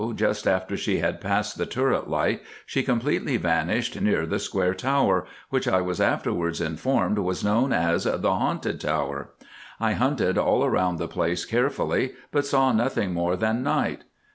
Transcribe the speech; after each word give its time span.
just 0.15 0.47
after 0.47 0.75
she 0.75 0.97
had 0.97 1.21
passed 1.21 1.59
the 1.59 1.65
turret 1.67 2.09
light 2.09 2.41
she 2.65 2.81
completely 2.81 3.37
vanished 3.37 4.01
near 4.01 4.25
the 4.25 4.39
square 4.39 4.73
tower, 4.73 5.27
which 5.51 5.67
I 5.67 5.81
was 5.81 6.01
afterwards 6.01 6.59
informed 6.59 7.19
was 7.19 7.43
known 7.43 7.71
as 7.71 8.05
the 8.05 8.33
'Haunted 8.33 8.81
Tower.' 8.81 9.29
I 9.79 9.93
hunted 9.93 10.39
all 10.39 10.67
round 10.67 10.97
the 10.97 11.07
place 11.07 11.45
carefully, 11.45 12.13
but 12.31 12.47
saw 12.47 12.71
nothing 12.71 13.13
more 13.13 13.35
that 13.37 13.55
night. 13.57 14.01